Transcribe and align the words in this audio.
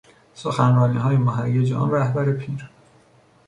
سخنرانی 0.33 1.17
مهیج 1.17 1.73
آن 1.73 1.91
رهبر 1.91 2.31
پیر 2.31 2.69